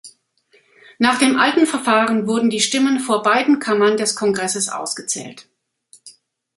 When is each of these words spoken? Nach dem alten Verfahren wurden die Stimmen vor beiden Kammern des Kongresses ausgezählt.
Nach 0.97 1.19
dem 1.19 1.37
alten 1.37 1.67
Verfahren 1.67 2.25
wurden 2.25 2.49
die 2.49 2.59
Stimmen 2.59 2.99
vor 2.99 3.21
beiden 3.21 3.59
Kammern 3.59 3.97
des 3.97 4.15
Kongresses 4.15 4.67
ausgezählt. 4.67 5.47